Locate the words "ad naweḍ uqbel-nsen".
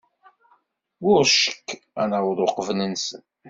2.01-3.23